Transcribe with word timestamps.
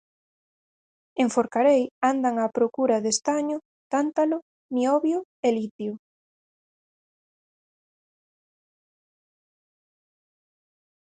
En 1.21 1.27
Forcarei 1.35 1.83
andan 2.11 2.35
á 2.43 2.45
procura 2.57 2.97
de 3.03 3.09
estaño, 3.15 3.57
tántalo, 3.93 4.37
niobio 4.73 5.19
e 5.47 5.49
litio. 5.57 5.93